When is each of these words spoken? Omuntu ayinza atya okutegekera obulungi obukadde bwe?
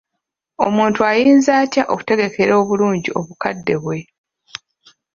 Omuntu 0.65 0.99
ayinza 1.11 1.51
atya 1.63 1.83
okutegekera 1.93 2.53
obulungi 2.61 3.09
obukadde 3.19 3.75
bwe? 3.83 3.99